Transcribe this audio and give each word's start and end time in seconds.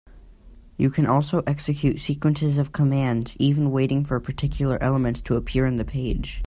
You 0.77 0.89
can 0.89 1.05
also 1.05 1.43
execute 1.45 1.99
sequences 1.99 2.57
of 2.57 2.71
commands, 2.71 3.37
even 3.37 3.69
waiting 3.69 4.03
for 4.03 4.19
particular 4.19 4.81
elements 4.81 5.21
to 5.21 5.35
appear 5.35 5.67
in 5.67 5.75
the 5.75 5.85
page. 5.85 6.39